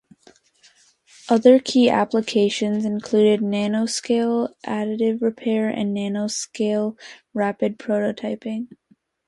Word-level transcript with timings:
Other 1.29 1.59
key 1.59 1.87
applications 1.87 2.85
included 2.85 3.41
nanoscale 3.41 4.51
additive 4.65 5.21
repair 5.21 5.69
and 5.69 5.95
nanoscale 5.95 6.97
rapid 7.35 7.77
prototyping. 7.77 8.67